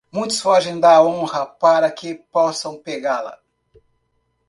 Muitos 0.11 0.41
fogem 0.41 0.79
da 0.79 0.99
honra 1.03 1.45
para 1.45 1.91
que 1.91 2.15
possam 2.31 2.75
pegá-la. 2.75 3.37